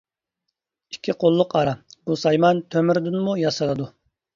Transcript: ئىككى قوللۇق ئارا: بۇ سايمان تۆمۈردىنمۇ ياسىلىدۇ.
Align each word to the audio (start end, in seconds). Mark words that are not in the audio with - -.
ئىككى 0.93 1.15
قوللۇق 1.25 1.55
ئارا: 1.61 1.77
بۇ 2.01 2.21
سايمان 2.25 2.67
تۆمۈردىنمۇ 2.77 3.41
ياسىلىدۇ. 3.47 3.93